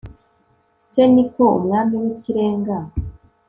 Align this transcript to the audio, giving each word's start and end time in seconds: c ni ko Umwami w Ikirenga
c 0.89 0.91
ni 1.13 1.23
ko 1.33 1.43
Umwami 1.57 1.93
w 2.01 2.03
Ikirenga 2.13 2.75